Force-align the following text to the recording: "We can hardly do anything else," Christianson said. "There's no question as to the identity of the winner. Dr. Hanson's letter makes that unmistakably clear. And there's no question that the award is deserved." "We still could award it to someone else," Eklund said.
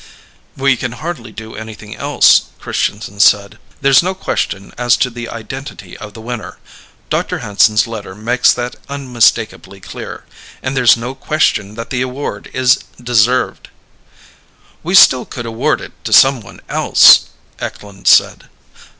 "We 0.57 0.77
can 0.77 0.93
hardly 0.93 1.31
do 1.31 1.53
anything 1.53 1.95
else," 1.95 2.45
Christianson 2.59 3.19
said. 3.19 3.59
"There's 3.81 4.01
no 4.01 4.15
question 4.15 4.73
as 4.75 4.97
to 4.97 5.11
the 5.11 5.29
identity 5.29 5.95
of 5.95 6.15
the 6.15 6.21
winner. 6.21 6.57
Dr. 7.11 7.37
Hanson's 7.45 7.85
letter 7.85 8.15
makes 8.15 8.51
that 8.51 8.77
unmistakably 8.89 9.79
clear. 9.79 10.23
And 10.63 10.75
there's 10.75 10.97
no 10.97 11.13
question 11.13 11.75
that 11.75 11.91
the 11.91 12.01
award 12.01 12.49
is 12.51 12.79
deserved." 12.99 13.69
"We 14.81 14.95
still 14.95 15.23
could 15.27 15.45
award 15.45 15.81
it 15.81 15.91
to 16.05 16.13
someone 16.13 16.61
else," 16.67 17.25
Eklund 17.59 18.07
said. 18.07 18.49